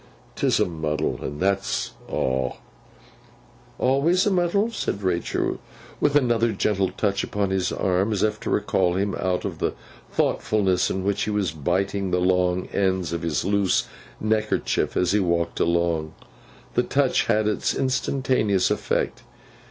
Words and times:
'Tis 0.35 0.59
a 0.59 0.65
muddle, 0.65 1.19
and 1.23 1.39
that's 1.39 1.91
aw.' 2.09 2.53
'Always 3.77 4.25
a 4.25 4.31
muddle?' 4.31 4.71
said 4.71 5.03
Rachael, 5.03 5.59
with 5.99 6.15
another 6.15 6.53
gentle 6.53 6.89
touch 6.89 7.23
upon 7.23 7.51
his 7.51 7.71
arm, 7.71 8.11
as 8.11 8.23
if 8.23 8.39
to 8.39 8.49
recall 8.49 8.95
him 8.95 9.13
out 9.13 9.45
of 9.45 9.59
the 9.59 9.73
thoughtfulness, 10.11 10.89
in 10.89 11.03
which 11.03 11.25
he 11.25 11.29
was 11.29 11.51
biting 11.51 12.09
the 12.09 12.17
long 12.19 12.65
ends 12.69 13.13
of 13.13 13.21
his 13.21 13.45
loose 13.45 13.87
neckerchief 14.19 14.97
as 14.97 15.11
he 15.11 15.19
walked 15.19 15.59
along. 15.59 16.15
The 16.73 16.81
touch 16.81 17.27
had 17.27 17.47
its 17.47 17.75
instantaneous 17.75 18.71
effect. 18.71 19.21